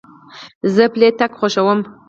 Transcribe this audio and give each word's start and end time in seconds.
زه 0.73 0.83
پلي 0.93 1.09
تګ 1.19 1.31
خوښوم. 1.39 1.79